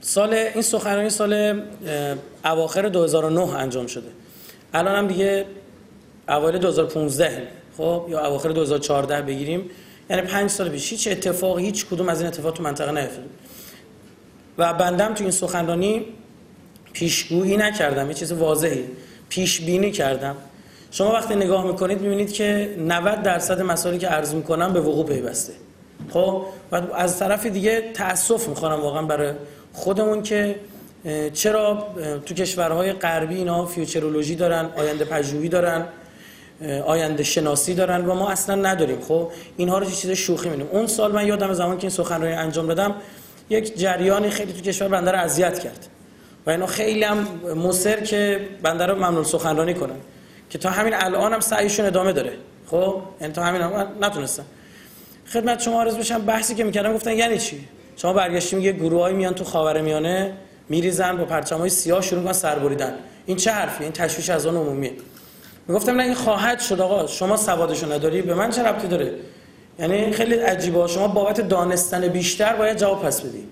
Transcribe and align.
سال 0.00 0.34
این 0.34 0.62
سخنرانی 0.62 1.10
سال 1.10 1.62
اواخر 2.44 2.88
2009 2.88 3.56
انجام 3.56 3.86
شده. 3.86 4.08
الان 4.74 4.96
هم 4.96 5.06
دیگه 5.06 5.44
اوایل 6.28 6.58
2015 6.58 7.48
خب 7.76 8.06
یا 8.08 8.26
اواخر 8.26 8.48
2014 8.48 9.22
بگیریم. 9.22 9.70
یعنی 10.10 10.22
پنج 10.22 10.50
سال 10.50 10.68
پیش 10.68 10.90
هیچ 10.90 11.08
اتفاقی 11.08 11.64
هیچ 11.64 11.86
کدوم 11.86 12.08
از 12.08 12.20
این 12.20 12.28
اتفاقات 12.28 12.54
تو 12.54 12.62
منطقه 12.62 12.92
نیفتاد. 12.92 13.24
و 14.58 14.74
بندم 14.74 15.14
تو 15.14 15.22
این 15.22 15.30
سخنرانی 15.30 16.06
پیشگویی 16.92 17.56
نکردم 17.56 18.08
یه 18.08 18.14
چیز 18.14 18.32
واضحی. 18.32 18.84
پیش 19.28 19.60
بینی 19.60 19.90
کردم. 19.90 20.36
شما 20.90 21.12
وقتی 21.12 21.34
نگاه 21.34 21.66
می‌کنید 21.66 22.00
می‌بینید 22.00 22.32
که 22.32 22.74
90 22.78 23.22
درصد 23.22 23.62
مسائلی 23.62 23.98
که 23.98 24.06
عرض 24.06 24.34
می‌کنم 24.34 24.72
به 24.72 24.80
وقوع 24.80 25.06
پیوسته. 25.06 25.52
خب 26.10 26.44
و 26.72 26.82
از 26.94 27.18
طرف 27.18 27.46
دیگه 27.46 27.92
تاسف 27.94 28.48
می‌خوام 28.48 28.80
واقعا 28.80 29.02
برای 29.02 29.32
خودمون 29.78 30.22
که 30.22 30.54
چرا 31.32 31.86
تو 32.26 32.34
کشورهای 32.34 32.92
غربی 32.92 33.34
اینا 33.34 33.66
فیوچرولوژی 33.66 34.34
دارن 34.34 34.70
آینده 34.76 35.04
پژوهی 35.04 35.48
دارن 35.48 35.84
آینده 36.86 37.22
شناسی 37.22 37.74
دارن 37.74 38.06
و 38.06 38.14
ما 38.14 38.30
اصلا 38.30 38.54
نداریم. 38.54 39.00
خب 39.00 39.30
اینها 39.56 39.78
رو 39.78 39.90
چیز 39.90 40.10
شوخی 40.10 40.48
می‌دونیم 40.48 40.72
اون 40.72 40.86
سال 40.86 41.12
من 41.12 41.26
یادم 41.26 41.52
زمان 41.52 41.76
که 41.76 41.82
این 41.82 41.90
سخنرانی 41.90 42.32
انجام 42.32 42.66
دادم 42.66 42.94
یک 43.50 43.78
جریانی 43.78 44.30
خیلی 44.30 44.52
تو 44.52 44.60
کشور 44.60 44.88
بنده 44.88 45.10
رو 45.10 45.18
اذیت 45.18 45.58
کرد. 45.58 45.86
و 46.46 46.50
اینا 46.50 46.66
خیلی 46.66 47.02
هم 47.02 47.18
مصر 47.56 48.00
که 48.00 48.48
بنده 48.62 48.86
رو 48.86 48.94
ممنون 48.94 49.24
سخنرانی 49.24 49.74
کنن. 49.74 49.96
که 50.50 50.58
تا 50.58 50.70
همین 50.70 50.94
الان 50.94 51.32
هم 51.32 51.40
سعیشون 51.40 51.86
ادامه 51.86 52.12
داره. 52.12 52.32
خب 52.70 53.02
این 53.20 53.32
تا 53.32 53.42
همین 53.42 53.60
هم 53.62 53.86
نتونستن 54.00 54.44
خدمت 55.32 55.62
شما 55.62 55.82
عرض 55.82 55.96
بشم 55.96 56.18
بحثی 56.18 56.54
که 56.54 56.64
می‌کردم 56.64 56.94
گفتن 56.94 57.12
یعنی 57.12 57.38
چی؟ 57.38 57.68
شما 57.98 58.12
برگشتیم 58.12 58.60
یه 58.60 58.72
گروهایی 58.72 59.16
میان 59.16 59.34
تو 59.34 59.44
خاورمیانه 59.44 60.32
میریزن 60.68 61.16
با 61.16 61.24
پرچمای 61.24 61.70
سیاه 61.70 62.02
شروع 62.02 62.20
کردن 62.20 62.32
سربریدن. 62.32 62.94
این 63.26 63.36
چه 63.36 63.50
حرفیه؟ 63.50 63.82
این 63.82 63.92
تشویش 63.92 64.30
از 64.30 64.46
آن 64.46 64.56
عمومیه. 64.56 64.92
می‌گفتم 65.68 65.96
نه 65.96 66.02
این 66.02 66.14
خواهد 66.14 66.60
شد 66.60 66.80
آقا. 66.80 67.06
شما 67.06 67.36
سوادشو 67.36 67.92
نداری؟ 67.92 68.22
به 68.22 68.34
من 68.34 68.50
چه 68.50 68.62
ربطی 68.62 68.88
داره؟ 68.88 69.14
یعنی 69.78 70.12
خیلی 70.12 70.34
عجیبه. 70.34 70.86
شما 70.86 71.08
بابت 71.08 71.40
دانستن 71.40 72.08
بیشتر 72.08 72.56
باید 72.56 72.76
جواب 72.76 73.02
پس 73.02 73.20
بدی. 73.20 73.44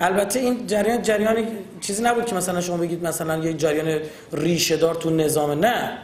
البته 0.00 0.40
این 0.40 0.66
جریان 0.66 1.02
جریانی 1.02 1.46
چیزی 1.80 2.02
نبود 2.02 2.26
که 2.26 2.34
مثلا 2.34 2.60
شما 2.60 2.76
بگید 2.76 3.06
مثلا 3.06 3.36
یه 3.36 3.52
جریان 3.52 4.00
ریشه 4.32 4.76
دار 4.76 4.94
تو 4.94 5.10
نظام. 5.10 5.50
نه 5.50 5.98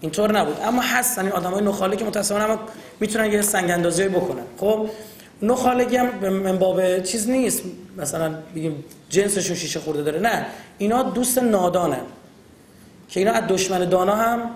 اینطور 0.00 0.32
نبود. 0.38 0.56
اما 0.64 0.82
هستن 0.82 1.22
این 1.22 1.32
آدمای 1.32 1.64
نخاله 1.64 1.96
که 1.96 2.04
متأسفانه 2.04 2.58
می‌تونن 3.00 3.32
یه 3.32 3.42
سنگ 3.42 3.70
اندازی 3.70 4.08
بکنن. 4.08 4.42
خب 4.58 4.88
نخالگی 5.42 5.96
هم 5.96 6.28
من 6.28 6.58
باب 6.58 6.98
چیز 7.02 7.30
نیست. 7.30 7.62
مثلا 7.96 8.34
بگیم 8.54 8.84
جنسشون 9.08 9.56
شیشه 9.56 9.80
خورده 9.80 10.02
داره. 10.02 10.20
نه. 10.20 10.46
اینا 10.78 11.02
دوست 11.02 11.38
نادانن 11.38 12.00
که 13.08 13.20
اینا 13.20 13.32
از 13.32 13.44
دشمن 13.48 13.88
دانا 13.88 14.14
هم 14.14 14.50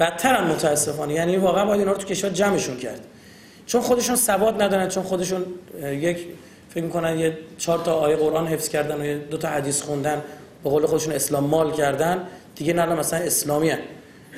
بدترن 0.00 0.44
متاسفانه. 0.44 1.14
یعنی 1.14 1.36
واقعا 1.36 1.64
باید 1.64 1.80
اینا 1.80 1.92
رو 1.92 1.98
تو 1.98 2.06
کشور 2.06 2.30
جمعشون 2.30 2.76
کرد. 2.76 3.00
چون 3.66 3.80
خودشون 3.80 4.16
سواد 4.16 4.62
ندارن 4.62 4.88
چون 4.88 5.02
خودشون 5.02 5.44
یک 5.82 6.18
فکر 6.70 6.84
می‌کنن 6.84 7.18
یه 7.18 7.38
چهار 7.58 7.78
تا 7.78 7.94
آیه 7.94 8.16
قرآن 8.16 8.46
حفظ 8.46 8.68
کردن 8.68 9.00
و 9.00 9.18
دو 9.30 9.36
تا 9.36 9.48
حدیث 9.48 9.82
خوندن 9.82 10.22
به 10.64 10.70
قول 10.70 10.86
خودشون 10.86 11.12
اسلام 11.12 11.44
مال 11.44 11.72
کردن 11.72 12.18
دیگه 12.56 12.72
نه 12.72 12.86
مثلا 12.86 13.18
اسلامی 13.18 13.70
هن. 13.70 13.78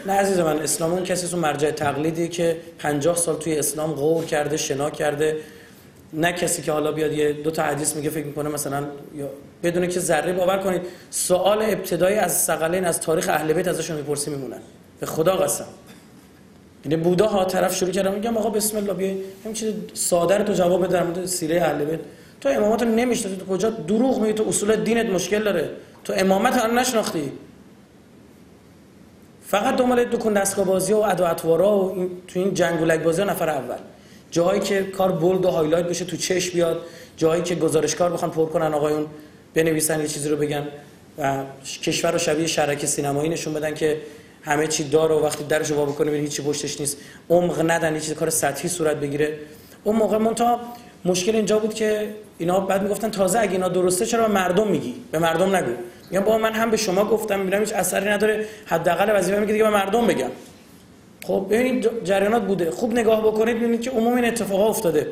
نه 0.07 0.13
عزیز 0.13 0.39
من 0.39 0.59
اسلام 0.59 0.93
اون 0.93 1.05
کسی 1.05 1.27
اون 1.27 1.39
مرجع 1.39 1.71
تقلیدی 1.71 2.29
که 2.29 2.57
50 2.79 3.17
سال 3.17 3.37
توی 3.37 3.59
اسلام 3.59 3.93
غور 3.93 4.25
کرده 4.25 4.57
شنا 4.57 4.91
کرده 4.91 5.37
نه 6.13 6.33
کسی 6.33 6.63
که 6.63 6.73
حالا 6.73 6.93
بیاد 6.93 7.13
یه 7.13 7.33
دو 7.33 7.51
تا 7.51 7.63
حدیث 7.63 7.97
میگه 7.97 8.11
فکر 8.11 8.27
می‌کنه 8.27 8.49
مثلا 8.49 8.85
بدون 9.63 9.89
که 9.89 10.01
ذره 10.01 10.33
باور 10.33 10.59
کنید 10.59 10.83
سوال 11.11 11.63
ابتدایی 11.63 12.17
از 12.17 12.45
سقلین 12.45 12.85
از 12.85 13.01
تاریخ 13.01 13.29
اهل 13.29 13.53
بیت 13.53 13.69
ازشون 13.69 13.97
می‌پرسی 13.97 14.31
میمونن. 14.31 14.61
به 15.01 15.07
خدا 15.07 15.37
قسم. 15.37 15.65
یعنی 16.85 16.97
بودا 16.97 17.27
ها 17.27 17.45
طرف 17.45 17.77
شروع 17.77 17.91
کردم 17.91 18.13
میگم 18.15 18.37
آقا 18.37 18.51
بسم 18.51 18.77
الله 18.77 18.95
بیا 18.95 19.09
همین 19.45 19.55
چیز 19.55 19.75
ساده 19.95 20.43
تو 20.43 20.53
جواب 20.53 20.85
بده 20.85 20.93
در 20.93 21.03
مورد 21.03 21.27
سیره 21.27 21.63
اهل 21.63 21.85
بیت. 21.85 22.01
تو 22.41 22.49
امامت 22.49 22.83
رو 22.83 22.89
نمی‌شناسی 22.89 23.37
تو 23.37 23.47
کجا 23.47 23.71
دروغ 23.71 24.21
میگی؟ 24.21 24.33
تو 24.33 24.49
اصول 24.49 24.77
دینت 24.77 25.07
مشکل 25.07 25.45
داره. 25.45 25.71
تو 26.05 26.13
امامت 26.17 26.65
رو 26.65 26.73
نشناختی. 26.73 27.33
فقط 29.47 29.77
دنبال 29.77 30.05
دکون 30.05 30.33
دستگاه 30.33 30.67
بازی 30.67 30.93
و 30.93 30.97
ادا 30.97 31.35
و 31.45 31.93
این 31.97 32.11
تو 32.29 32.41
این 32.41 32.55
جنگولک 32.55 33.01
بازی 33.01 33.25
نفر 33.25 33.49
اول. 33.49 33.79
جایی 34.31 34.61
که 34.61 34.83
کار 34.83 35.13
bold 35.13 35.45
و 35.45 35.51
highlight 35.51 35.87
بشه 35.87 36.05
تو 36.05 36.17
چش 36.17 36.51
بیاد 36.51 36.81
جایی 37.17 37.43
که 37.43 37.55
گزارشکار 37.55 38.13
بخوان 38.13 38.31
پر 38.31 38.47
کنن 38.47 38.75
آقایون 38.75 39.07
بنویسن 39.55 40.01
یه 40.01 40.07
چیزی 40.07 40.29
رو 40.29 40.37
بگن 40.37 40.69
و 41.19 41.43
کشور 41.83 42.13
رو 42.13 42.19
شبیه 42.19 42.47
شهرک 42.47 42.87
سینمایی 42.87 43.29
نشون 43.29 43.55
بدن 43.55 43.75
که 43.75 44.01
همه 44.43 44.67
چی 44.67 44.85
داره 44.85 45.15
و 45.15 45.25
وقتی 45.25 45.45
درش 45.45 45.71
رو 45.71 45.87
بکنه 45.87 46.11
ببین 46.11 46.21
هیچی 46.21 46.43
پشتش 46.43 46.81
نیست. 46.81 46.97
عمق 47.31 47.71
ندن 47.71 47.95
یه 47.95 48.01
چیز 48.01 48.15
کار 48.15 48.31
سطحی 48.31 48.69
صورت 48.69 48.97
بگیره. 48.97 49.39
اون 49.85 49.97
موقع 49.97 50.19
مونتا 50.19 50.61
مشکل 51.05 51.37
اینجا 51.37 51.59
بود 51.59 51.75
که 51.75 52.09
اینا 52.39 52.61
بعد 52.61 52.83
می‌گفتن 52.83 53.11
تازه 53.11 53.39
اگه 53.39 53.53
اینا 53.53 53.69
درسته 53.69 54.07
چرا 54.07 54.29
به 54.29 54.35
مردم 54.35 54.69
میگی؟ 54.69 54.95
به 55.13 55.19
مردم 55.19 55.57
نگو. 55.57 55.73
میگم 56.11 56.25
با 56.25 56.39
من 56.39 56.53
هم 56.53 56.71
به 56.71 56.77
شما 56.77 57.05
گفتم 57.05 57.39
می‌بینم 57.39 57.61
هیچ 57.61 57.73
اثری 57.73 58.09
نداره. 58.09 58.47
حداقل 58.67 59.19
وظیفه 59.19 59.39
میگه 59.39 59.53
دیگه 59.53 59.65
به 59.65 59.71
مردم 59.71 60.07
بگم. 60.07 60.31
خب 61.27 61.47
ببینید 61.51 62.05
جریانات 62.05 62.43
بوده. 62.43 62.71
خوب 62.71 62.93
نگاه 62.93 63.27
بکنید 63.27 63.57
ببینید 63.57 63.83
که 63.83 63.91
عموم 63.91 64.15
این 64.15 64.25
اتفاقا 64.25 64.69
افتاده. 64.69 65.07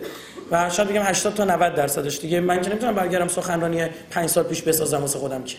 و 0.51 0.71
شاید 0.71 0.89
بگم 0.89 1.03
80 1.03 1.35
تا 1.35 1.45
90 1.45 1.75
درصدش 1.75 2.21
دیگه. 2.21 2.41
من 2.41 2.61
که 2.61 2.71
نمی‌تونم 2.71 2.95
برگردم 2.95 3.29
سخنرانی 3.29 3.83
5 4.11 4.29
سال 4.29 4.45
پیش 4.45 4.63
بسازم 4.63 5.01
واسه 5.01 5.19
خودم 5.19 5.45
که. 5.45 5.57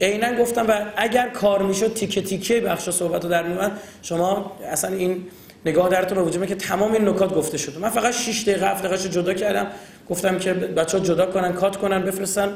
عینا 0.00 0.34
گفتم 0.34 0.66
و 0.68 0.72
اگر 0.96 1.28
کار 1.28 1.62
می‌شد 1.62 1.94
تیکه 1.94 2.22
تیکه 2.22 2.60
بخش 2.60 2.90
صحبت 2.90 3.24
رو 3.24 3.30
در 3.30 3.42
میومد 3.42 3.72
شما 4.02 4.52
اصلا 4.70 4.96
این 4.96 5.26
نگاه 5.66 5.88
درتون 5.88 6.18
رو 6.18 6.24
وجود 6.24 6.46
که 6.46 6.54
تمام 6.54 6.92
این 6.92 7.08
نکات 7.08 7.34
گفته 7.34 7.58
شده 7.58 7.78
من 7.78 7.90
فقط 7.90 8.12
6 8.14 8.42
دقیقه 8.42 8.66
7 8.70 8.84
دقیقه 8.84 9.08
جدا 9.08 9.34
کردم. 9.34 9.66
گفتم 10.10 10.38
که 10.38 10.52
بچه‌ها 10.52 11.04
جدا 11.04 11.26
کنن 11.26 11.52
کات 11.52 11.76
کنن 11.76 12.02
بفرستن. 12.02 12.48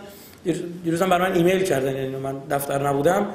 دیروزم 0.84 1.08
برای 1.08 1.30
من 1.30 1.36
ایمیل 1.36 1.62
کردن 1.62 1.96
یعنی 1.96 2.16
من 2.16 2.34
دفتر 2.50 2.88
نبودم. 2.88 3.26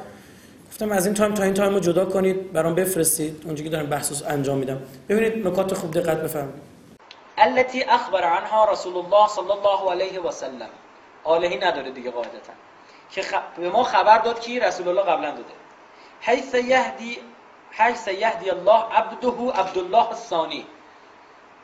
گفتم 0.79 0.91
از 0.91 1.05
این 1.05 1.15
تایم 1.15 1.33
تا 1.33 1.43
این 1.43 1.53
تایم 1.53 1.73
رو 1.73 1.79
جدا 1.79 2.05
کنید 2.05 2.53
برام 2.53 2.75
بفرستید. 2.75 3.41
اونجا 3.45 3.63
که 3.63 3.69
دارم 3.69 3.85
بحث 3.85 4.23
انجام 4.27 4.57
میدم. 4.57 4.81
ببینید 5.09 5.47
نکات 5.47 5.73
خوب 5.73 5.91
دقت 5.91 6.17
بفرمایید. 6.17 6.61
التي 7.37 7.83
اخبر 7.83 8.23
عنها 8.23 8.71
رسول 8.71 8.97
الله 8.97 9.27
صلی 9.27 9.51
الله 9.51 9.91
علیه 9.91 10.21
و 10.21 10.31
سلم. 10.31 10.69
آلهی 11.23 11.57
نداره 11.57 11.91
دیگه 11.91 12.11
قاعدتا. 12.11 12.53
که 13.11 13.21
خ... 13.21 13.33
به 13.57 13.69
ما 13.69 13.83
خبر 13.83 14.17
داد 14.17 14.39
که 14.39 14.59
رسول 14.59 14.87
الله 14.87 15.01
قبلا 15.01 15.31
داده 15.31 15.53
حیث 16.21 16.53
یهدی 16.53 17.17
حیث 17.71 18.07
یهدی 18.07 18.49
الله 18.49 18.83
عبده 18.91 19.27
عبدالله 19.51 20.07
الثانی. 20.07 20.65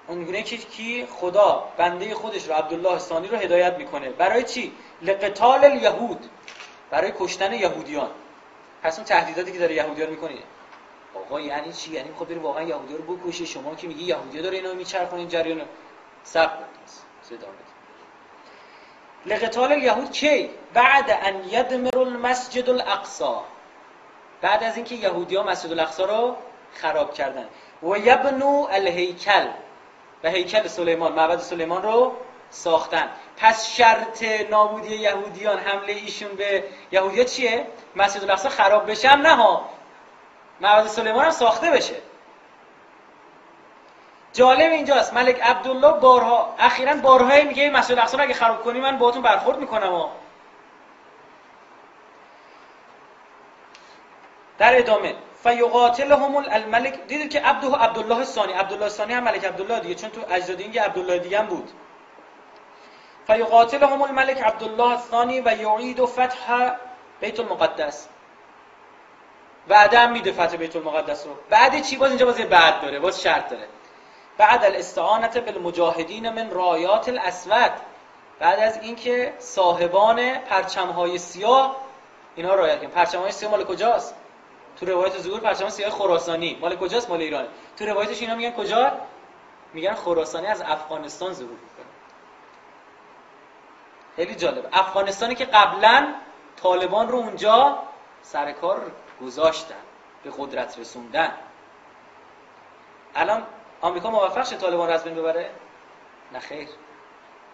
اونگونه 0.07 0.43
که 0.43 0.57
کی 0.57 1.07
خدا 1.19 1.63
بنده 1.77 2.13
خودش 2.13 2.47
رو 2.47 2.53
عبدالله 2.53 2.91
الثانی 2.91 3.27
رو 3.27 3.37
هدایت 3.37 3.75
می‌کنه. 3.77 4.09
برای 4.09 4.43
چی؟ 4.43 4.71
لقتال 5.01 5.65
الیهود. 5.65 6.25
برای 6.91 7.13
کشتن 7.19 7.53
یهودیان. 7.53 8.09
پس 8.85 8.97
اون 8.97 9.05
تهدیداتی 9.05 9.51
که 9.51 9.59
داره 9.59 9.75
یهودیان 9.75 10.09
می‌کنه. 10.09 10.31
آقا 11.15 11.41
یعنی 11.41 11.73
چی؟ 11.73 11.91
یعنی 11.91 12.09
خب 12.19 12.25
بری 12.25 12.35
واقعا 12.35 12.63
یهودی 12.63 12.95
رو 12.97 13.15
بکشه. 13.15 13.45
شما 13.45 13.75
که 13.75 13.87
میگی 13.87 14.03
یهودی 14.03 14.41
داره 14.41 14.57
اینا 14.57 14.73
میچرخونین 14.73 15.27
جریان 15.27 15.61
صبر 16.23 16.57
صدا 17.21 17.47
لقتال 19.25 19.71
الیهود 19.71 20.11
کی؟ 20.11 20.49
بعد 20.73 21.19
ان 21.23 21.49
یدمر 21.49 21.97
المسجد 21.97 22.69
الاقصا 22.69 23.43
بعد 24.41 24.63
از 24.63 24.75
اینکه 24.75 24.95
یهودی 24.95 25.35
ها 25.35 25.43
مسجد 25.43 25.71
الاقصا 25.71 26.05
رو 26.05 26.35
خراب 26.73 27.13
کردن. 27.13 27.45
و 27.83 27.97
یبنو 27.97 28.67
الهیکل. 28.71 29.47
و 30.23 30.29
هیکل 30.29 30.67
سلیمان 30.67 31.13
معبد 31.13 31.39
سلیمان 31.39 31.83
رو 31.83 32.15
ساختن. 32.49 33.09
پس 33.37 33.67
شرط 33.69 34.23
نابودی 34.49 34.95
یهودیان 34.95 35.59
حمله 35.59 35.93
ایشون 35.93 36.35
به 36.35 36.63
یهودیا 36.91 37.23
چیه؟ 37.23 37.67
مسجد 37.95 38.23
الاقصا 38.23 38.49
خراب 38.49 38.91
بشه 38.91 39.07
هم 39.07 39.21
نه 39.21 39.35
ها. 39.35 39.69
معبد 40.61 40.87
سلیمان 40.87 41.25
هم 41.25 41.31
ساخته 41.31 41.71
بشه. 41.71 41.95
جالب 44.33 44.71
اینجاست. 44.71 45.13
ملک 45.13 45.41
عبدالله 45.41 45.91
بارها 45.99 46.55
اخیرا 46.59 46.93
بارهایی 46.93 47.45
میگه 47.45 47.69
مسجد 47.69 47.91
الاقصا 47.91 48.17
اگه 48.17 48.33
خراب 48.33 48.63
کنی 48.63 48.79
من 48.79 48.97
باهاتون 48.97 49.21
برخورد 49.21 49.59
می‌کنم 49.59 49.91
ها. 49.91 50.11
در 54.57 54.77
ادامه 54.77 55.15
فیقاتلهم 55.43 56.35
الملک. 56.35 57.07
دیدید 57.07 57.29
که 57.31 57.39
عبده 57.39 57.67
عبدالله 57.67 58.17
الثانی 58.17 58.53
عبدالله 58.53 58.83
الثانی 58.83 59.13
هم 59.13 59.23
ملک 59.23 59.45
عبدالله 59.45 59.79
دیگه 59.79 59.95
چون 59.95 60.09
تو 60.09 60.21
اجداد 60.29 60.59
این 60.59 60.79
عبدالله 60.79 61.19
دیگه 61.19 61.39
هم 61.39 61.45
بود. 61.45 61.71
فیقاتلهم 63.27 64.01
الملک 64.01 64.41
عبدالله 64.41 64.91
الثانی 64.91 65.41
و 65.41 65.55
یعید 65.61 66.05
فتح 66.05 66.71
بیت 67.21 67.39
المقدس. 67.39 68.07
بعد 69.67 69.93
هم 69.93 70.11
میده 70.11 70.31
فتح 70.31 70.57
بیت 70.57 70.75
المقدس 70.75 71.25
رو. 71.25 71.31
بعد 71.49 71.81
چی؟ 71.81 71.97
باز 71.97 72.09
اینجا 72.09 72.25
باز 72.25 72.37
بعد 72.37 72.81
داره 72.81 72.99
باز 72.99 73.21
شرط 73.21 73.49
داره. 73.49 73.67
بعد 74.37 74.65
الاستعانت 74.65 75.37
بالمجاهدین 75.37 76.29
من 76.29 76.51
رایات 76.51 77.09
الاسود. 77.09 77.71
بعد 78.39 78.59
از 78.59 78.77
اینکه 78.81 79.33
صاحبان 79.39 80.39
پرچم 80.39 80.87
های 80.87 81.17
سیاه 81.17 81.75
اینا 82.35 82.55
رعایت 82.55 82.81
کردن 82.81 82.93
پرچم 82.93 83.19
های 83.19 83.31
سیاه 83.31 83.51
مال 83.51 83.63
کجاست؟ 83.63 84.15
تو 84.79 84.85
روایت 84.85 85.17
ظهور 85.17 85.39
پرچم 85.39 85.69
سیاه 85.69 85.91
خراسانی. 85.91 86.57
مال 86.61 86.75
کجاست؟ 86.75 87.09
مال 87.09 87.21
ایران 87.21 87.47
تو 87.77 87.85
روایتش 87.85 88.21
اینا 88.21 88.35
میگن 88.35 88.51
کجا؟ 88.51 88.91
میگن 89.73 89.93
خراسانی 89.93 90.47
از 90.47 90.61
افغانستان 90.61 91.33
ظهور. 91.33 91.57
خیلی 94.15 94.35
جالب 94.35 94.69
افغانستانی 94.73 95.35
که 95.35 95.45
قبلا 95.45 96.13
طالبان 96.55 97.07
رو 97.07 97.17
اونجا 97.17 97.79
سر 98.21 98.51
کار 98.51 98.91
گذاشتن 99.21 99.75
به 100.23 100.31
قدرت 100.37 100.79
رسوندن. 100.79 101.31
الان 103.15 103.43
آمریکا 103.81 104.09
موفق 104.09 104.45
شد 104.45 104.57
طالبان 104.57 104.87
رو 104.87 104.93
از 104.93 105.03
بین 105.03 105.15
ببره؟ 105.15 105.49
نه 106.31 106.39
خیر. 106.39 106.69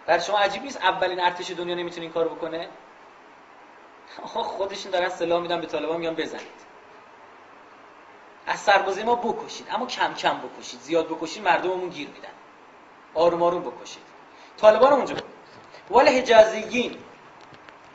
برای 0.05 0.21
شما 0.21 0.39
عجیب 0.39 0.63
نیست 0.63 0.77
اولین 0.77 1.19
ارتش 1.19 1.51
دنیا 1.51 1.75
نمی‌تونه 1.75 2.01
این 2.01 2.11
کارو 2.11 2.29
بکنه؟ 2.29 2.69
آخه 4.23 4.39
خودشون 4.39 4.91
دارن 4.91 5.09
سلاح 5.09 5.41
میدن 5.41 5.61
به 5.61 5.67
طالبان 5.67 5.97
میگن 5.97 6.13
بزنید. 6.13 6.61
از 8.47 8.59
سربازی 8.59 9.03
ما 9.03 9.15
بکشید 9.15 9.67
اما 9.71 9.85
کم 9.85 10.13
کم 10.13 10.37
بکشید. 10.37 10.79
زیاد 10.79 11.07
بکشید 11.07 11.43
مردممون 11.43 11.89
گیر 11.89 12.07
میدن. 12.07 12.33
آروم 13.13 13.43
آروم 13.43 13.61
بکشید. 13.61 14.03
طالبان 14.57 14.93
اونجا 14.93 15.15
ولی 15.91 16.19
حجازیین 16.19 16.97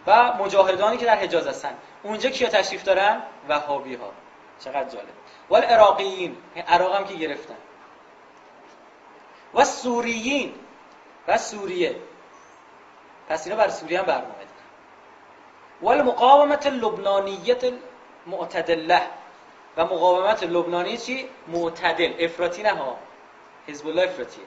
و 0.06 0.32
مجاهدانی 0.32 0.96
که 0.96 1.04
در 1.04 1.16
حجاز 1.16 1.46
هستن. 1.46 1.75
اونجا 2.02 2.31
کیا 2.31 2.48
تشریف 2.48 2.84
دارن؟ 2.84 3.22
وهابی 3.48 3.94
ها 3.94 4.12
چقدر 4.60 4.88
جالب. 4.88 5.08
ولی 5.50 5.66
عراقیین 5.66 6.37
عراق 6.69 6.96
هم 6.96 7.04
که 7.04 7.14
گرفتن. 7.14 7.56
و 9.54 9.64
سوریین 9.64 10.54
و 11.28 11.38
سوریه. 11.38 11.96
پس 13.28 13.46
اینا 13.46 13.58
بر 13.58 13.69
سوریه 13.69 13.99
هم 13.99 14.04
برنامه 14.04 14.34
دارن 14.34 14.46
ولی 15.82 16.02
مقاومت 16.02 16.66
لبنانیت 16.66 17.64
معتدله 18.26 19.02
و 19.76 19.84
مقاومت 19.84 20.42
لبنانی 20.42 20.96
چی؟ 20.96 21.28
معتدل. 21.49 22.14
افراطی 22.25 22.62
نه 22.62 22.72
ها. 22.72 22.96
حزب 23.66 23.87
الله 23.87 24.02
افراطیه. 24.02 24.44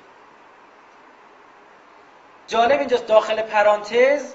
جالب 2.50 2.80
اینجاست 2.80 3.08
داخل 3.08 3.42
پرانتز 3.42 4.34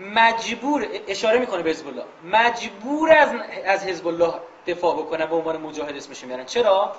مجبور 0.00 0.88
اشاره 1.08 1.38
می‌کنه 1.38 1.62
به 1.62 1.70
حزب 1.70 1.86
الله 1.86 2.04
مجبور 2.24 3.12
از 3.12 3.28
از 3.64 3.84
حزب 3.84 4.06
الله 4.06 4.34
دفاع 4.66 4.96
بکنه 4.96 5.26
به 5.26 5.34
عنوان 5.34 5.56
مجاهد 5.56 5.96
اسمش 5.96 6.24
میارن. 6.24 6.44
چرا؟ 6.44 6.96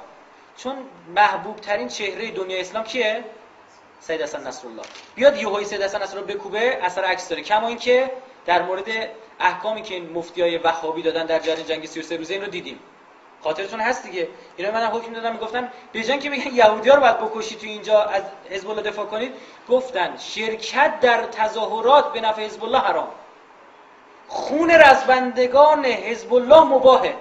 چون 0.58 0.76
محبوب 1.16 1.56
ترین 1.56 1.88
چهره 1.88 2.32
دنیا 2.32 2.60
اسلام 2.60 2.84
کیه؟ 2.84 3.24
سید 4.00 4.22
حسن 4.22 4.48
نصرالله. 4.48 4.82
بیاد 5.16 5.38
یهویی 5.42 5.66
سید 5.66 5.82
حسن 5.82 6.04
نصرالله 6.04 6.34
بکوبه 6.34 6.86
اثر 6.86 7.04
عکس 7.04 7.30
داره. 7.30 7.42
کما 7.42 7.68
اینکه 7.68 8.12
در 8.46 8.62
مورد 8.62 8.88
احکامی 9.40 9.82
که 9.82 9.94
این 9.94 10.10
مفتیای 10.10 10.58
وهابی 10.58 11.02
دادن 11.02 11.26
در 11.26 11.40
جریان 11.40 11.66
جنگ 11.66 11.86
33 11.86 12.18
روزه 12.18 12.34
این 12.34 12.44
رو 12.44 12.50
دیدیم. 12.50 12.80
خاطرتون 13.44 13.80
هست 13.80 14.04
دیگه. 14.04 14.28
اینا 14.58 14.72
من 14.72 14.86
حکم 14.86 15.14
دادم 15.14 15.32
می‌گفتن 15.32 15.72
به 15.92 16.04
که 16.04 16.30
بگن 16.30 16.56
یهودی‌ها 16.56 16.96
رو 16.96 17.02
باید 17.02 17.18
بکشید 17.18 17.60
تو 17.60 17.66
اینجا 17.66 18.04
از 18.04 18.24
حزب 18.50 18.70
الله 18.70 18.82
دفاع 18.82 19.06
کنید 19.06 19.34
گفتن 19.70 20.18
شرکت 20.18 21.00
در 21.00 21.24
تظاهرات 21.24 22.14
به 22.14 22.22
نفع 22.22 22.46
حزب 22.46 22.64
الله 22.64 22.80
حرام. 22.80 23.08
خون 24.28 24.72
رزبندگان 24.72 25.86
حزب 25.86 26.34
الله 26.34 26.64
مباهه. 26.64 27.16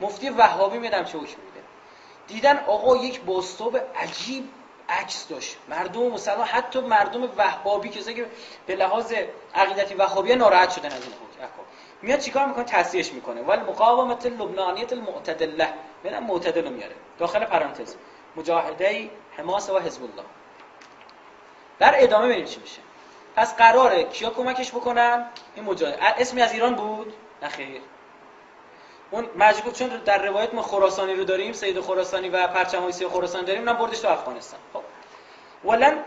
مفتی 0.00 0.30
وهابی 0.30 0.78
میدم 0.78 1.04
چه 1.04 1.18
حکم 1.18 1.18
میده. 1.18 1.60
دیدن 2.26 2.64
آقا 2.66 2.96
یک 2.96 3.20
باستاب 3.20 3.76
عجیب 3.76 4.48
عکس 4.88 5.28
داشت. 5.28 5.56
مردم 5.68 6.02
مسلمان 6.02 6.46
حتی 6.46 6.80
مردم 6.80 7.28
وهابی 7.36 7.88
کسایی 7.88 8.16
که 8.16 8.26
به 8.66 8.76
لحاظ 8.76 9.12
عقیدتی 9.54 9.94
وهابی 9.94 10.34
ناراحت 10.34 10.70
شدن 10.70 10.86
از 10.86 11.02
این 11.02 11.12
احکام 11.40 11.64
میاد 12.02 12.18
چیکار 12.18 12.46
می‌کنه؟ 12.46 12.64
تصحیحش 12.64 13.12
می‌کنه. 13.12 13.42
ولی 13.42 13.60
مقاومت 13.60 14.26
لبنانیت 14.26 14.92
المعتدله 14.92 15.68
میاد 16.04 16.22
معتدل 16.22 16.68
میاره. 16.68 16.94
داخل 17.18 17.44
پرانتز. 17.44 17.94
مجاهده 18.36 19.10
حماس 19.36 19.70
و 19.70 19.78
حزب 19.78 20.02
الله 20.02 20.24
در 21.78 21.94
ادامه 21.96 22.26
ببینیم 22.26 22.44
چی 22.44 22.60
میشه. 22.60 22.80
پس 23.36 23.56
قراره 23.56 24.04
کیا 24.04 24.30
کمکش 24.30 24.70
بکنن؟ 24.70 25.26
این 25.54 25.64
مجاهد. 25.64 25.98
اسمی 26.00 26.42
از 26.42 26.52
ایران 26.52 26.74
بود؟ 26.74 27.14
نه 27.42 27.48
خیر. 27.48 27.80
اون 29.10 29.26
مجبور 29.36 29.72
چون 29.72 29.88
در 29.88 30.26
روایت 30.26 30.54
ما 30.54 30.62
خراسانی 30.62 31.14
رو 31.14 31.24
داریم 31.24 31.52
سید 31.52 31.80
خراسانی 31.80 32.28
و 32.28 32.46
پرچم 32.46 32.82
های 32.82 32.92
خراسانی 32.92 33.44
داریم 33.44 33.68
اونم 33.68 33.78
بردش 33.78 33.98
تو 33.98 34.08
افغانستان. 34.08 34.60
خب. 34.72 34.82
ولن 35.68 36.04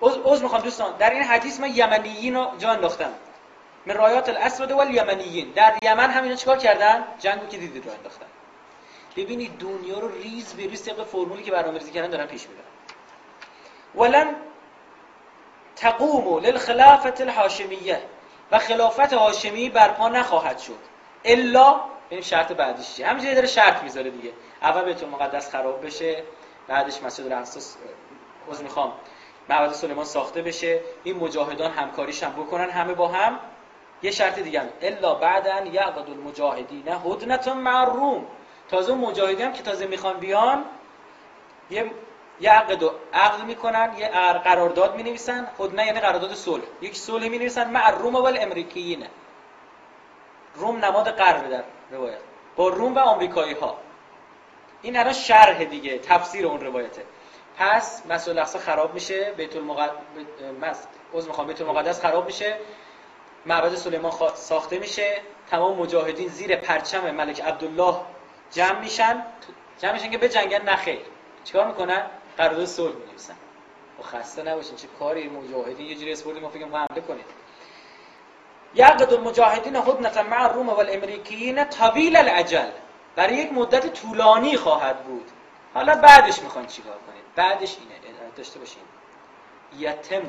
عذر 0.00 0.42
می‌خوام 0.42 0.62
دوستان. 0.62 0.96
در 0.96 1.10
این 1.10 1.22
حدیث 1.22 1.60
من 1.60 1.70
یمنیین 1.74 2.36
رو 2.36 2.50
جا 2.58 2.70
انداختم. 2.70 3.12
من 3.86 3.94
رایات 3.94 4.28
الاسود 4.28 4.70
و 4.70 4.78
الیمنیین 4.78 5.50
در 5.50 5.74
یمن 5.82 6.10
هم 6.10 6.22
اینا 6.22 6.34
چیکار 6.34 6.56
کردن؟ 6.58 7.04
جنگو 7.18 7.46
که 7.46 7.56
دیدید 7.56 7.86
رو 7.86 7.92
انداختن. 7.92 8.26
ببینید 9.16 9.58
دنیا 9.58 9.98
رو 9.98 10.08
ریز 10.08 10.54
به 10.54 10.62
ریز 10.62 10.84
طبق 10.84 11.04
فرمولی 11.04 11.42
که 11.42 11.50
برنامه‌ریزی 11.50 11.90
کردن 11.90 12.10
دارن 12.10 12.26
پیش 12.26 12.46
می‌برن. 12.48 12.64
ولن 13.94 14.34
تقوم 15.76 16.38
للخلافه 16.38 17.14
الهاشمیه 17.20 18.02
و 18.50 18.58
خلافت 18.58 19.12
هاشمی 19.12 19.70
برپا 19.70 20.08
نخواهد 20.08 20.58
شد. 20.58 20.78
الا 21.24 21.80
این 22.08 22.20
شرط 22.20 22.52
بعدیش 22.52 22.94
چیه؟ 22.94 23.06
همینجوری 23.06 23.34
داره 23.34 23.46
شرط 23.46 23.82
می‌ذاره 23.82 24.10
دیگه. 24.10 24.32
اول 24.62 24.84
بیت 24.84 25.02
مقدس 25.02 25.50
خراب 25.50 25.86
بشه 25.86 26.22
بعدش 26.68 27.02
مسجد 27.02 27.26
الاقصا 27.26 27.60
عذر 28.50 28.62
می‌خوام 28.62 28.92
معبد 29.48 29.72
سلیمان 29.72 30.04
ساخته 30.04 30.42
بشه. 30.42 30.80
این 31.04 31.16
مجاهدان 31.16 31.70
همکاریش 31.70 32.22
هم 32.22 32.32
بکنن 32.32 32.70
همه 32.70 32.94
با 32.94 33.08
هم. 33.08 33.38
یه 34.06 34.12
شرط 34.12 34.38
دیگه 34.38 34.60
هم. 34.60 34.68
الا 34.82 35.14
بعدن 35.14 35.66
یعبد 35.66 36.10
المجاهدین 36.10 36.88
هدنه 36.88 37.54
مع 37.54 37.80
الروم. 37.80 38.26
تازه 38.68 38.92
اون 38.92 39.00
مجاهدین 39.00 39.46
هم 39.46 39.52
که 39.52 39.62
تازه 39.62 39.86
می‌خوان 39.86 40.16
بیان 40.16 40.64
یه 41.70 41.90
یه 42.40 42.50
عقد 42.50 42.82
و 42.82 42.92
عقد 43.14 43.44
می‌کنن 43.44 43.94
یه 43.98 44.08
قرارداد 44.44 44.96
می‌نویسن. 44.96 45.48
هدنه 45.60 45.86
یعنی 45.86 46.00
قرارداد 46.00 46.34
صلح. 46.34 46.62
یک 46.80 46.96
صلح 46.96 47.28
می‌نویسن. 47.28 47.70
مع 47.70 47.86
الروم 47.86 48.14
و 48.14 48.24
الامریکیین. 48.24 49.06
روم 50.54 50.84
نماد 50.84 51.10
غرب 51.10 51.50
در 51.50 51.64
روایت. 51.90 52.18
با 52.56 52.68
روم 52.68 52.94
و 52.94 52.98
آمریکایی 52.98 53.54
ها 53.54 53.78
این 54.82 54.96
الان 54.96 55.12
شرح 55.12 55.64
دیگه 55.64 55.98
تفسیر 55.98 56.46
اون 56.46 56.60
روایته. 56.60 57.02
پس 57.58 58.02
مسجد 58.08 58.30
الاقصا 58.30 58.58
خراب 58.58 58.94
میشه. 58.94 59.32
بیت 59.36 59.56
المقدس 59.56 60.86
عذر 61.14 61.28
می‌خوام. 61.28 61.46
بیت 61.46 61.60
المقدس 61.60 62.00
خراب 62.00 62.26
میشه. 62.26 62.58
معبد 63.46 63.74
سلیمان 63.74 64.12
ساخته 64.34 64.78
میشه. 64.78 65.20
تمام 65.50 65.78
مجاهدین 65.78 66.28
زیر 66.28 66.56
پرچم 66.56 67.10
ملک 67.10 67.40
عبدالله 67.40 68.00
جمع 68.50 68.80
میشن. 68.80 69.22
جمع 69.78 69.92
میشن 69.92 70.10
که 70.10 70.18
به 70.18 70.28
جنگن 70.28 70.62
نخیر 70.62 71.00
چیکار 71.44 71.66
می‌کنن؟ 71.66 72.10
قرارداد 72.36 72.64
صلح 72.64 72.94
می‌نویسن. 72.94 73.36
و 73.98 74.02
خسته 74.02 74.42
نباشین 74.42 74.76
چه 74.76 74.88
کاری؟ 74.98 75.28
مجاهدین 75.28 75.86
یه 75.86 75.94
جوری 75.94 76.12
اسپورتی 76.12 76.40
ما 76.40 76.48
فکر 76.48 76.64
حمله 76.64 77.00
کنید 77.08 77.24
یعقد 78.74 79.12
المجاهدین 79.12 79.76
هدنه 79.76 80.22
مع 80.22 80.44
الروم 80.44 80.68
و 80.68 80.78
الامریکیین 80.78 81.64
طویل 81.64 82.16
الاجل 82.16 82.70
برای 83.16 83.34
یک 83.36 83.52
مدت 83.52 83.92
طولانی 83.92 84.56
خواهد 84.56 85.04
بود. 85.04 85.30
حالا 85.74 85.94
بعدش 85.94 86.42
می‌خواین 86.42 86.66
چیکار 86.66 86.98
کنید؟ 87.06 87.24
بعدش 87.36 87.76
اینه. 87.80 87.96
داشته 88.36 88.58
باشین. 88.58 88.82
یتم 89.78 90.22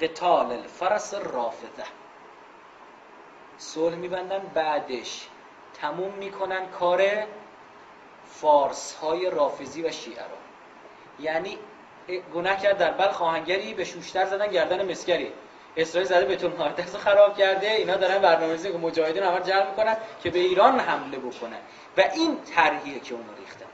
قتال 0.00 0.52
الفرس 0.52 1.14
الرافضه. 1.14 1.84
صلح 3.62 3.94
میبندن 3.94 4.50
بعدش. 4.54 5.28
تموم 5.80 6.14
می‌کنن 6.14 6.68
کار 6.68 7.02
فارس 8.26 8.94
های 8.94 9.30
رافضی 9.30 9.82
و 9.82 9.90
شیعه 9.90 10.22
را 10.22 10.38
یعنی 11.20 11.58
گناه 12.34 12.56
کرد 12.56 12.78
در 12.78 12.90
بلخ 12.90 13.22
آهنگری 13.22 13.74
به 13.74 13.84
شوشتر 13.84 14.24
زدن 14.24 14.46
گردن 14.46 14.90
مسکری. 14.90 15.32
اسرائیل 15.76 16.08
زده 16.08 16.24
بیت 16.24 16.44
المقدس 16.44 16.96
خراب 16.96 17.38
کرده 17.38 17.70
اینا 17.70 17.96
دارن 17.96 18.18
برنامه‌ریزی 18.18 18.72
که 18.72 18.78
مجاهدین 18.78 19.22
همه 19.22 19.40
جمع 19.40 19.70
می‌کنن 19.70 19.96
که 20.22 20.30
به 20.30 20.38
ایران 20.38 20.80
حمله 20.80 21.18
بکنن. 21.18 21.58
و 21.96 22.00
این 22.14 22.38
طرحیه 22.54 23.00
که 23.00 23.14
اونو 23.14 23.34
ریختن. 23.38 23.66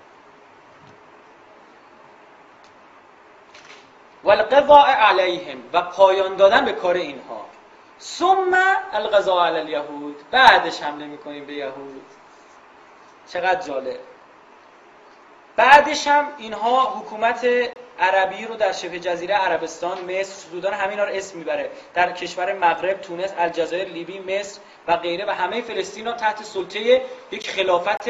والقضاء 4.25 4.87
علیهم 4.87 5.59
و 5.73 5.83
پایان 5.83 6.37
دادن 6.37 6.65
به 6.65 6.73
کار 6.73 6.95
اینها. 6.95 7.47
ثم 8.01 8.55
القضاء 8.93 9.47
علی 9.47 9.59
الیهود. 9.59 10.17
بعدش 10.31 10.83
حمله 10.83 11.07
می‌کنیم 11.07 11.47
به 11.47 11.53
یهود. 11.53 12.03
چقدر 13.33 13.67
جالب. 13.67 13.97
بعدش 15.57 16.07
هم 16.07 16.25
اینها 16.39 16.91
حکومت 16.99 17.47
عربی 18.01 18.45
رو 18.45 18.57
در 18.57 18.73
شبه 18.73 19.01
جزیره 19.01 19.35
عربستان 19.35 19.99
مصر 20.05 20.33
سودان 20.51 20.75
همینا 20.75 21.05
رو 21.05 21.13
اسم 21.13 21.39
می‌بره. 21.39 21.71
در 21.95 22.13
کشور 22.13 22.53
مغرب 22.53 23.01
تونس 23.01 23.31
الجزایر 23.39 23.89
لیبی 23.89 24.19
مصر 24.19 24.61
و 24.89 24.97
غیره 24.97 25.27
و 25.27 25.31
همه 25.31 25.63
فلسطین 25.63 26.07
رو 26.07 26.13
تحت 26.13 26.43
سلطه 26.43 27.03
یک 27.33 27.51
خلافت 27.51 28.09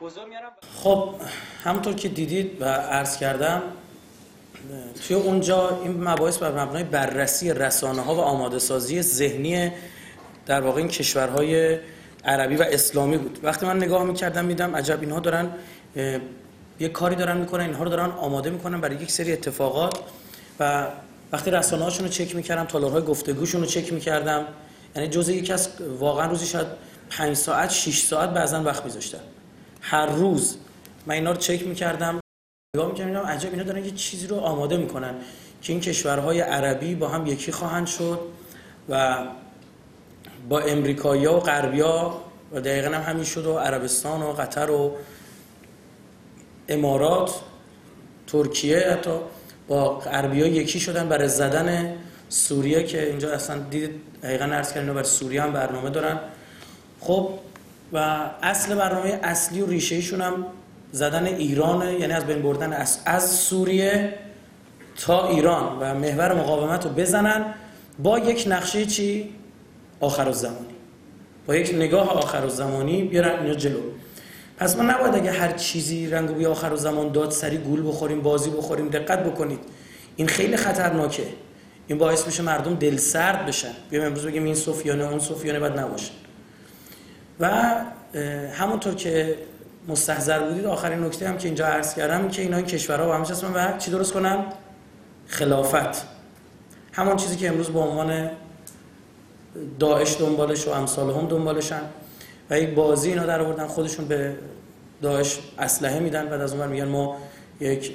بزرگ 0.00 0.26
میارن. 0.26 0.50
خب 0.82 1.14
همونطور 1.64 1.94
که 1.94 2.08
دیدید 2.08 2.62
و 2.62 2.64
عرض 2.64 3.18
کردم 3.18 3.62
توی 5.06 5.16
اونجا 5.16 5.80
این 5.82 6.02
مباحث 6.02 6.38
بر 6.38 6.64
مبنای 6.64 6.84
بررسی 6.84 7.52
رسانه 7.52 8.02
ها 8.02 8.14
و 8.14 8.20
آماده 8.20 8.58
سازی 8.58 9.02
ذهنی 9.02 9.72
در 10.46 10.60
واقع 10.60 10.78
این 10.78 10.88
کشورهای 10.88 11.78
عربی 12.24 12.56
و 12.56 12.62
اسلامی 12.62 13.18
بود. 13.18 13.38
وقتی 13.42 13.66
من 13.66 13.76
نگاه 13.76 14.04
می‌کردم 14.04 14.44
میدم 14.44 14.76
عجب 14.76 15.00
اینها 15.00 15.20
دارن 15.20 15.50
یه 16.80 16.88
کاری 16.88 17.14
دارن 17.14 17.36
می‌کنن 17.36 17.64
اینها 17.64 17.84
رو 17.84 17.90
دارن 17.90 18.10
آماده 18.10 18.50
می‌کنن 18.50 18.80
برای 18.80 18.96
یک 18.96 19.12
سری 19.12 19.32
اتفاقات 19.32 19.98
و 20.60 20.86
وقتی 21.32 21.50
رسانه 21.50 21.84
هاشون 21.84 22.04
رو 22.04 22.12
چک 22.12 22.36
می‌کردم 22.36 22.64
تالارهای 22.64 23.02
گفتگوشون 23.02 23.60
رو 23.60 23.66
چک 23.66 23.92
می‌کردم 23.92 24.44
یعنی 24.96 25.08
جزء 25.08 25.32
یک 25.32 25.50
از 25.50 25.68
واقعا 25.98 26.26
روزی 26.26 26.46
شاید 26.46 26.66
5 27.10 27.36
ساعت 27.36 27.70
6 27.70 27.98
ساعت 28.02 28.30
بعضا 28.30 28.62
وقت 28.62 28.84
میذاشتن 28.84 29.20
هر 29.80 30.06
روز 30.06 30.56
من 31.06 31.14
اینا 31.14 31.30
رو 31.30 31.36
چک 31.36 31.66
می‌کردم 31.66 32.20
نگاه 32.76 32.88
می‌کردم 32.88 33.20
عجب 33.20 33.50
اینا 33.50 33.62
دارن 33.62 33.84
یه 33.84 33.90
چیزی 33.90 34.26
رو 34.26 34.36
آماده 34.36 34.76
می‌کنن 34.76 35.14
که 35.62 35.72
این 35.72 35.80
کشورهای 35.80 36.40
عربی 36.40 36.94
با 36.94 37.08
هم 37.08 37.26
یکی 37.26 37.52
خواهند 37.52 37.86
شد 37.86 38.20
و 38.88 39.18
با 40.48 40.60
امریکایی 40.60 41.26
و 41.26 41.40
غربیا 41.40 42.20
و 42.52 42.60
دقیقا 42.60 42.96
هم 42.96 43.02
همین 43.02 43.24
شد 43.24 43.46
و 43.46 43.58
عربستان 43.58 44.22
و 44.22 44.32
قطر 44.32 44.70
و 44.70 44.92
امارات 46.68 47.40
ترکیه 48.26 48.78
حتی 48.78 49.10
با 49.68 49.98
غربیا 49.98 50.46
یکی 50.46 50.80
شدن 50.80 51.08
برای 51.08 51.28
زدن 51.28 51.96
سوریه 52.28 52.82
که 52.82 53.06
اینجا 53.06 53.32
اصلا 53.32 53.58
دید 53.58 53.90
دقیقا 54.22 54.44
عرض 54.44 54.72
کردن 54.72 54.86
برای 54.86 55.04
سوریه 55.04 55.42
هم 55.42 55.52
برنامه 55.52 55.90
دارن. 55.90 56.20
خب 57.00 57.30
و 57.92 57.98
اصل 58.42 58.74
برنامه 58.74 59.20
اصلی 59.22 59.60
و 59.60 59.66
ریشه 59.66 59.94
ایشون 59.94 60.20
هم 60.20 60.46
زدن 60.96 61.26
ایران 61.26 61.88
یعنی 61.88 62.12
از 62.12 62.24
بین 62.24 62.42
بردن 62.42 62.72
از, 62.72 62.98
از 63.04 63.30
سوریه 63.30 64.14
تا 64.96 65.28
ایران 65.28 65.78
و 65.80 65.94
محور 65.94 66.34
مقاومت 66.34 66.84
رو 66.84 66.90
بزنن 66.90 67.54
با 67.98 68.18
یک 68.18 68.44
نقشه 68.48 68.86
چی؟ 68.86 69.34
آخر 70.00 70.32
زمانی 70.32 70.74
با 71.46 71.56
یک 71.56 71.74
نگاه 71.74 72.10
آخر 72.10 72.48
زمانی 72.48 73.02
بیارن 73.02 73.42
اینا 73.42 73.54
جلو. 73.54 73.80
پس 74.56 74.76
ما 74.76 74.82
نباید 74.82 75.14
اگه 75.14 75.32
هر 75.32 75.52
چیزی 75.52 76.06
رنگ 76.06 76.30
بی 76.30 76.46
آخر 76.46 76.76
زمان 76.76 77.12
داد 77.12 77.30
سری 77.30 77.56
گول 77.56 77.88
بخوریم 77.88 78.20
بازی 78.22 78.50
بخوریم 78.50 78.88
دقت 78.88 79.24
بکنید. 79.24 79.60
این 80.16 80.28
خیلی 80.28 80.56
خطرناکه. 80.56 81.26
این 81.86 81.98
باعث 81.98 82.26
میشه 82.26 82.42
مردم 82.42 82.74
دل 82.74 82.96
سرد 82.96 83.46
بشن. 83.46 83.72
بیایم 83.90 84.06
امروز 84.06 84.26
بگیم 84.26 84.44
این 84.44 84.54
صوفیانه 84.54 85.10
اون 85.10 85.18
صوفیانه 85.18 85.60
باید 85.60 85.78
نباشه. 85.78 86.12
و 87.40 87.50
همونطور 88.52 88.94
که 88.94 89.36
مستحضر 89.88 90.38
بودید. 90.38 90.66
آخرین 90.66 91.04
نکته 91.04 91.28
هم 91.28 91.38
که 91.38 91.48
اینجا 91.48 91.66
عرض 91.66 91.94
کردم 91.94 92.28
که 92.28 92.42
اینا 92.42 92.56
این 92.56 92.66
کشورها 92.66 93.06
با 93.06 93.14
همش 93.14 93.30
هستن 93.30 93.52
و 93.54 93.78
چی 93.78 93.90
درست 93.90 94.12
کنن؟ 94.12 94.44
خلافت. 95.26 96.06
همون 96.92 97.16
چیزی 97.16 97.36
که 97.36 97.48
امروز 97.48 97.68
به 97.68 97.78
عنوان 97.78 98.30
داعش 99.78 100.16
دنبالش 100.20 100.68
و 100.68 100.70
امثال 100.70 101.14
هم 101.14 101.26
دنبالشن 101.26 101.80
و 102.50 102.60
یک 102.60 102.74
بازی 102.74 103.08
اینا 103.08 103.26
در 103.26 103.40
آوردن 103.40 103.66
خودشون 103.66 104.04
به 104.04 104.34
داعش 105.02 105.38
اسلحه 105.58 105.98
میدن. 105.98 106.28
بعد 106.28 106.40
از 106.40 106.54
اون 106.54 106.68
میگن 106.68 106.88
ما 106.88 107.16
یک 107.60 107.92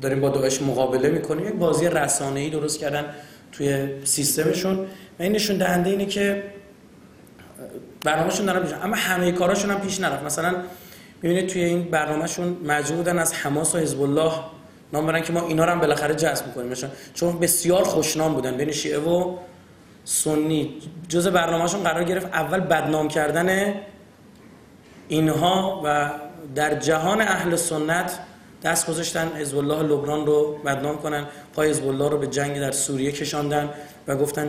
داریم 0.00 0.20
با 0.20 0.28
داعش 0.28 0.62
مقابله 0.62 1.08
می‌کنیم. 1.08 1.48
یک 1.48 1.54
بازی 1.54 1.88
رسانه 1.88 2.40
ای 2.40 2.50
درست 2.50 2.78
کردن 2.78 3.04
توی 3.52 3.88
سیستمشون. 4.04 4.78
و 5.18 5.22
این 5.22 5.32
نشون 5.32 5.58
دهنده 5.58 5.90
اینه 5.90 6.06
که 6.06 6.42
برنامه‌شون 8.04 8.46
دارن 8.46 8.82
اما 8.82 8.96
همه 8.96 9.32
کاراشون 9.32 9.70
هم 9.70 9.80
پیش 9.80 10.00
نرفت. 10.00 10.22
مثلا 10.22 10.54
می‌بینید 11.22 11.46
توی 11.46 11.64
این 11.64 11.82
برنامهشون 11.82 12.56
مجبور 12.64 12.96
بودن 12.96 13.18
از 13.18 13.34
حماس 13.34 13.74
و 13.74 13.78
حزب 13.78 14.02
الله 14.02 14.32
نام 14.92 15.06
برن 15.06 15.22
که 15.22 15.32
ما 15.32 15.46
اینا 15.46 15.64
رو 15.64 15.70
هم 15.70 15.80
بالاخره 15.80 16.14
جذب 16.14 16.46
می‌کنیم. 16.46 16.90
چون 17.14 17.38
بسیار 17.38 17.84
خوشنام 17.84 18.34
بودن 18.34 18.56
بین 18.56 18.72
شیعه 18.72 18.98
و 18.98 19.36
سنی. 20.04 20.74
جز 21.08 21.28
برنامهشون 21.28 21.82
قرار 21.82 22.04
گرفت 22.04 22.26
اول 22.26 22.60
بدنام 22.60 23.08
کردن 23.08 23.74
اینها 25.08 25.82
و 25.84 26.10
در 26.54 26.74
جهان 26.74 27.20
اهل 27.20 27.56
سنت 27.56 28.18
دست 28.62 28.86
گذاشتن 28.86 29.28
حزب 29.36 29.58
الله 29.58 29.82
لبنان 29.82 30.26
رو 30.26 30.58
بدنام 30.64 30.98
کنن. 30.98 31.26
پای 31.52 31.70
حزب 31.70 31.88
الله 31.88 32.08
رو 32.08 32.18
به 32.18 32.26
جنگ 32.26 32.60
در 32.60 32.72
سوریه 32.72 33.12
کشاندن 33.12 33.70
و 34.08 34.16
گفتن 34.16 34.48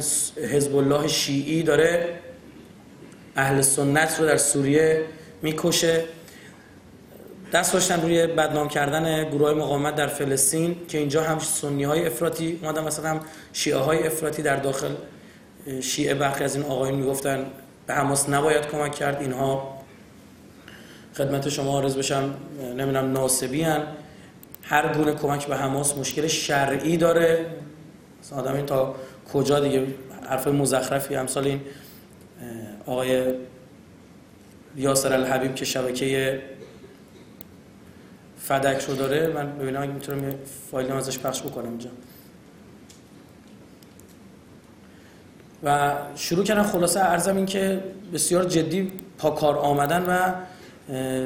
حزب 0.51 0.75
الله 0.75 1.07
شیعی 1.07 1.63
داره 1.63 2.19
اهل 3.35 3.61
سنت 3.61 4.19
رو 4.19 4.25
در 4.25 4.37
سوریه 4.37 5.03
می‌کشه. 5.41 6.03
دست 7.53 7.73
داشتن 7.73 8.01
روی 8.01 8.27
بدنام 8.27 8.67
کردن 8.67 9.29
گروه 9.29 9.53
مقاومت 9.53 9.95
در 9.95 10.07
فلسطین 10.07 10.75
که 10.87 10.97
اینجا 10.97 11.23
هم 11.23 11.39
سنی 11.39 11.83
های 11.83 12.07
افراطی 12.07 12.59
اومدن 12.61 12.83
مثلا 12.83 13.09
هم 13.09 13.19
شیعه 13.53 13.77
های 13.77 14.07
افراطی 14.07 14.41
در 14.41 14.55
داخل 14.55 14.91
شیعه 15.81 16.13
برخی 16.13 16.43
از 16.43 16.55
این 16.55 16.65
آقایون 16.65 16.99
می‌گفتن 16.99 17.45
به 17.87 17.93
حماس 17.93 18.29
نباید 18.29 18.67
کمک 18.67 18.95
کرد. 18.95 19.21
اینها 19.21 19.77
خدمت 21.17 21.49
شما 21.49 21.81
عرض 21.81 21.95
بشم 21.95 22.33
نمی‌دونم 22.61 23.11
ناسبی 23.11 23.61
هن. 23.61 23.83
هر 24.63 24.93
گونه 24.93 25.13
کمک 25.13 25.47
به 25.47 25.55
حماس 25.55 25.97
مشکل 25.97 26.27
شرعی 26.27 26.97
داره. 26.97 27.45
آدم 28.31 28.55
این 28.55 28.65
تا 28.65 28.95
کجا 29.33 29.59
دیگه؟ 29.59 29.87
حرف 30.29 30.47
مزخرفی. 30.47 31.15
امثال 31.15 31.45
این 31.45 31.61
آقای 32.85 33.33
یاسر 34.75 35.13
الحبیب 35.13 35.55
که 35.55 35.65
شبکه 35.65 36.41
فدک 38.39 38.81
رو 38.81 38.95
داره 38.95 39.27
من 39.27 39.57
ببینم 39.57 39.81
اگه 39.81 39.91
می‌تونم 39.91 40.35
فایل 40.71 40.91
ازش 40.91 41.19
پخش 41.19 41.41
بکنم 41.41 41.69
اینجا. 41.69 41.89
و 45.63 45.95
شروع 46.15 46.43
کردن 46.43 46.63
خلاصه 46.63 46.99
ارزم 46.99 47.35
این 47.35 47.45
که 47.45 47.83
بسیار 48.13 48.43
جدی 48.43 48.91
پاکار 49.17 49.57
آمدن 49.57 50.05
و 50.07 50.33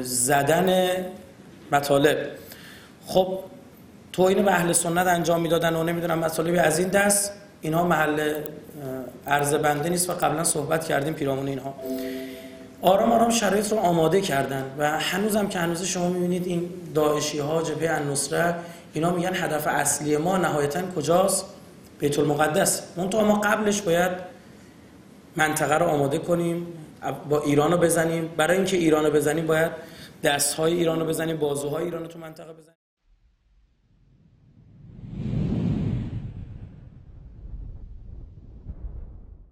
زدن 0.02 0.90
مطالب. 1.72 2.16
خب 3.06 3.38
توهین 4.12 4.44
به 4.44 4.52
اهل 4.52 4.72
سنت 4.72 5.06
انجام 5.06 5.40
می‌دادن 5.40 5.76
و 5.76 5.84
نمی‌دونم 5.84 6.18
مطالبی 6.18 6.58
از 6.58 6.78
این 6.78 6.88
دست 6.88 7.32
اینها 7.60 7.84
محل 7.84 8.34
عرض 9.26 9.54
نیست 9.86 10.10
و 10.10 10.12
قبلا 10.12 10.44
صحبت 10.44 10.84
کردیم 10.84 11.14
پیرامون 11.14 11.48
اینها. 11.48 11.74
آرام 12.84 13.12
آرام 13.12 13.30
شرایط 13.30 13.72
رو 13.72 13.78
آماده 13.78 14.20
کردن 14.20 14.64
و 14.78 15.00
هنوزم 15.00 15.48
که 15.48 15.58
هنوز 15.58 15.82
شما 15.82 16.08
می‌بینید 16.08 16.46
این 16.46 16.70
داعشی 16.94 17.38
ها 17.38 17.62
جبهه 17.62 17.94
النصره 17.94 18.54
اینا 18.92 19.10
میگن 19.10 19.34
هدف 19.34 19.66
اصلی 19.66 20.16
ما 20.16 20.36
نهایتا 20.36 20.82
کجاست؟ 20.96 21.44
بیت 21.98 22.18
المقدس 22.18 22.82
منتها 22.96 23.24
ما 23.24 23.34
قبلش 23.34 23.82
باید 23.82 24.10
منطقه 25.36 25.78
رو 25.78 25.86
آماده 25.86 26.18
کنیم 26.18 26.66
با 27.28 27.40
ایران 27.40 27.72
رو 27.72 27.78
بزنیم. 27.78 28.30
برای 28.36 28.56
اینکه 28.56 28.76
ایران 28.76 29.04
رو 29.06 29.10
بزنیم 29.12 29.46
باید 29.46 29.72
دست 30.24 30.54
های 30.54 30.74
ایران 30.74 31.00
رو 31.00 31.06
بزنیم 31.06 31.36
بازوهای 31.36 31.84
ایران 31.84 32.02
رو 32.02 32.08
تو 32.08 32.18
منطقه 32.18 32.52
بزنیم. 32.52 32.83